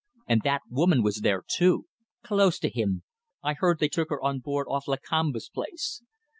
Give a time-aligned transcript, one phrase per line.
[0.27, 1.85] And that woman was there too.
[2.23, 3.03] Close to him.
[3.43, 6.01] I heard they took her on board off Lakamba's place.